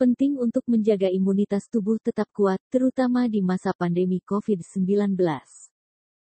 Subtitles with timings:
[0.00, 5.12] penting untuk menjaga imunitas tubuh tetap kuat, terutama di masa pandemi COVID-19.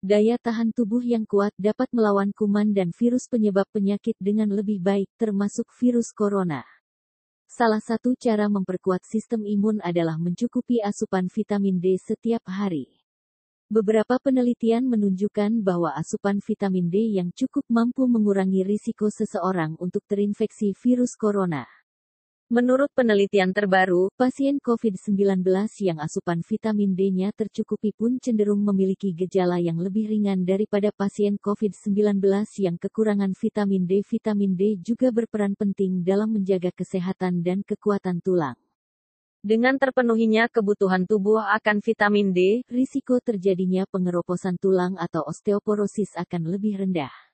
[0.03, 5.07] Daya tahan tubuh yang kuat dapat melawan kuman dan virus penyebab penyakit dengan lebih baik,
[5.15, 6.67] termasuk virus corona.
[7.47, 12.91] Salah satu cara memperkuat sistem imun adalah mencukupi asupan vitamin D setiap hari.
[13.71, 20.75] Beberapa penelitian menunjukkan bahwa asupan vitamin D yang cukup mampu mengurangi risiko seseorang untuk terinfeksi
[20.75, 21.63] virus corona.
[22.53, 25.41] Menurut penelitian terbaru, pasien COVID-19
[25.89, 32.21] yang asupan vitamin D-nya tercukupi pun cenderung memiliki gejala yang lebih ringan daripada pasien COVID-19
[32.61, 34.05] yang kekurangan vitamin D.
[34.05, 38.61] Vitamin D juga berperan penting dalam menjaga kesehatan dan kekuatan tulang.
[39.41, 46.85] Dengan terpenuhinya kebutuhan tubuh akan vitamin D, risiko terjadinya pengeroposan tulang atau osteoporosis akan lebih
[46.85, 47.32] rendah.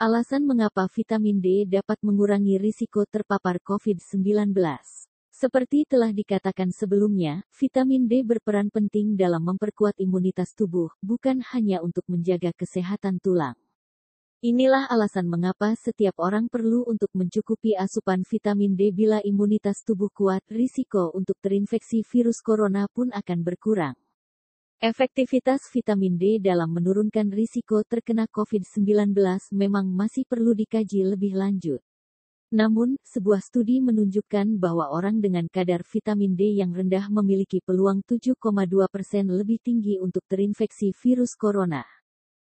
[0.00, 4.56] Alasan mengapa vitamin D dapat mengurangi risiko terpapar COVID-19.
[5.28, 12.08] Seperti telah dikatakan sebelumnya, vitamin D berperan penting dalam memperkuat imunitas tubuh, bukan hanya untuk
[12.08, 13.60] menjaga kesehatan tulang.
[14.40, 20.40] Inilah alasan mengapa setiap orang perlu untuk mencukupi asupan vitamin D bila imunitas tubuh kuat,
[20.48, 24.00] risiko untuk terinfeksi virus corona pun akan berkurang.
[24.80, 29.12] Efektivitas vitamin D dalam menurunkan risiko terkena COVID-19
[29.52, 31.84] memang masih perlu dikaji lebih lanjut.
[32.48, 38.40] Namun, sebuah studi menunjukkan bahwa orang dengan kadar vitamin D yang rendah memiliki peluang 7,2%
[39.28, 41.84] lebih tinggi untuk terinfeksi virus corona.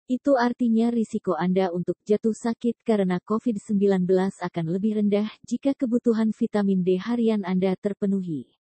[0.04, 4.04] Itu artinya risiko Anda untuk jatuh sakit karena COVID-19
[4.44, 8.59] akan lebih rendah jika kebutuhan vitamin D harian Anda terpenuhi.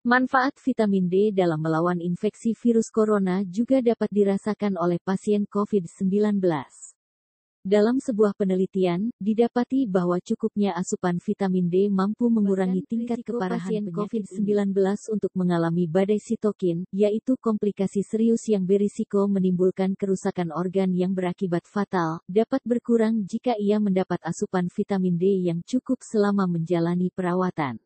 [0.00, 6.40] Manfaat vitamin D dalam melawan infeksi virus corona juga dapat dirasakan oleh pasien COVID-19.
[7.60, 14.72] Dalam sebuah penelitian, didapati bahwa cukupnya asupan vitamin D mampu mengurangi tingkat keparahan COVID-19
[15.12, 22.24] untuk mengalami badai sitokin, yaitu komplikasi serius yang berisiko menimbulkan kerusakan organ yang berakibat fatal,
[22.24, 27.76] dapat berkurang jika ia mendapat asupan vitamin D yang cukup selama menjalani perawatan.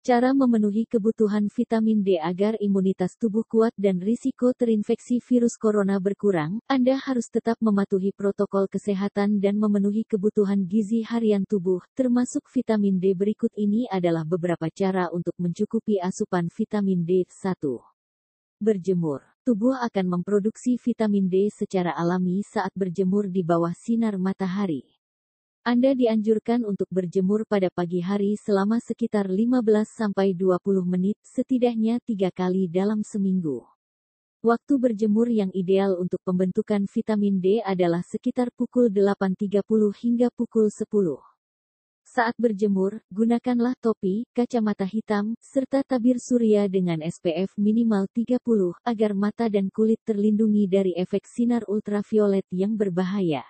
[0.00, 6.56] Cara memenuhi kebutuhan vitamin D agar imunitas tubuh kuat dan risiko terinfeksi virus corona berkurang,
[6.64, 13.12] Anda harus tetap mematuhi protokol kesehatan dan memenuhi kebutuhan gizi harian tubuh, termasuk vitamin D.
[13.12, 17.28] Berikut ini adalah beberapa cara untuk mencukupi asupan vitamin D.
[17.28, 17.60] 1.
[18.56, 19.20] Berjemur.
[19.44, 24.89] Tubuh akan memproduksi vitamin D secara alami saat berjemur di bawah sinar matahari.
[25.60, 30.56] Anda dianjurkan untuk berjemur pada pagi hari selama sekitar 15-20
[30.88, 33.68] menit, setidaknya tiga kali dalam seminggu.
[34.40, 39.60] Waktu berjemur yang ideal untuk pembentukan vitamin D adalah sekitar pukul 8.30
[40.00, 41.20] hingga pukul 10.
[42.08, 48.40] Saat berjemur, gunakanlah topi, kacamata hitam, serta tabir surya dengan SPF minimal 30
[48.80, 53.44] agar mata dan kulit terlindungi dari efek sinar ultraviolet yang berbahaya.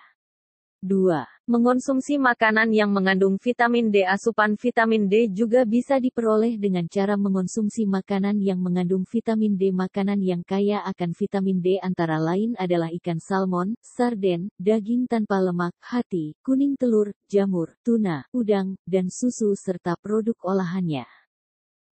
[0.83, 1.29] 2.
[1.51, 4.07] Mengonsumsi makanan yang mengandung vitamin D.
[4.07, 9.75] Asupan vitamin D juga bisa diperoleh dengan cara mengonsumsi makanan yang mengandung vitamin D.
[9.75, 15.75] Makanan yang kaya akan vitamin D antara lain adalah ikan salmon, sarden, daging tanpa lemak,
[15.83, 21.03] hati, kuning telur, jamur, tuna, udang, dan susu serta produk olahannya.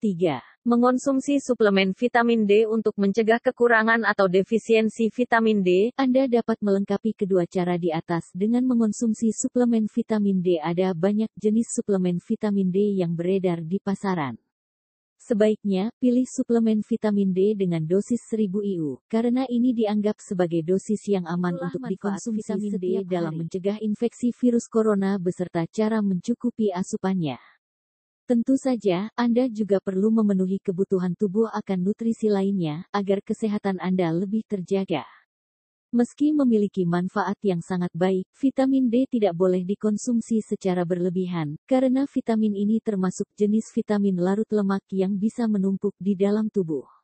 [0.04, 0.55] 3.
[0.66, 5.94] Mengonsumsi suplemen vitamin D untuk mencegah kekurangan atau defisiensi vitamin D.
[5.94, 10.58] Anda dapat melengkapi kedua cara di atas dengan mengonsumsi suplemen vitamin D.
[10.58, 14.42] Ada banyak jenis suplemen vitamin D yang beredar di pasaran.
[15.22, 21.30] Sebaiknya, pilih suplemen vitamin D dengan dosis 1000 IU, karena ini dianggap sebagai dosis yang
[21.30, 27.38] aman Itulah untuk dikonsumsi vitamin D dalam mencegah infeksi virus corona beserta cara mencukupi asupannya.
[28.26, 34.42] Tentu saja, Anda juga perlu memenuhi kebutuhan tubuh akan nutrisi lainnya, agar kesehatan Anda lebih
[34.50, 35.06] terjaga.
[35.94, 42.58] Meski memiliki manfaat yang sangat baik, vitamin D tidak boleh dikonsumsi secara berlebihan, karena vitamin
[42.58, 46.95] ini termasuk jenis vitamin larut lemak yang bisa menumpuk di dalam tubuh.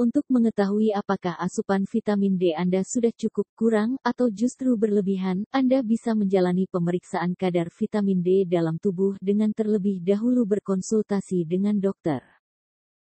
[0.00, 6.16] Untuk mengetahui apakah asupan vitamin D Anda sudah cukup kurang atau justru berlebihan, Anda bisa
[6.16, 12.39] menjalani pemeriksaan kadar vitamin D dalam tubuh dengan terlebih dahulu berkonsultasi dengan dokter.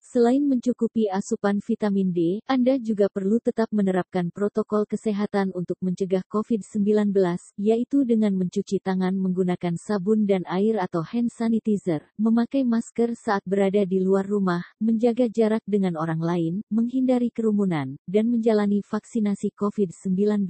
[0.06, 7.10] Selain mencukupi asupan vitamin D, Anda juga perlu tetap menerapkan protokol kesehatan untuk mencegah COVID-19,
[7.58, 13.82] yaitu dengan mencuci tangan menggunakan sabun dan air atau hand sanitizer, memakai masker saat berada
[13.82, 20.46] di luar rumah, menjaga jarak dengan orang lain, menghindari kerumunan, dan menjalani vaksinasi COVID-19.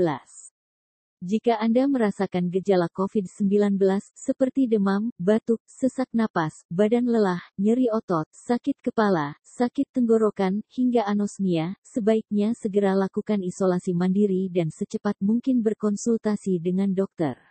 [1.25, 3.81] Jika Anda merasakan gejala COVID-19
[4.13, 11.81] seperti demam, batuk, sesak napas, badan lelah, nyeri otot, sakit kepala, sakit tenggorokan, hingga anosmia,
[11.81, 17.46] sebaiknya segera lakukan isolasi mandiri dan secepat mungkin berkonsultasi dengan dokter.